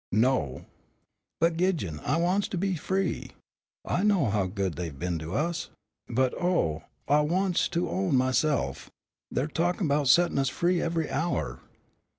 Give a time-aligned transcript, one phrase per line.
[0.11, 0.65] "No."
[1.39, 3.33] "But, Gidjon, I wants to be free.
[3.85, 5.69] I know how good dey've been to us;
[6.07, 8.89] but, oh, I wants to own myse'f.
[9.29, 11.59] They're talkin' 'bout settin' us free every hour."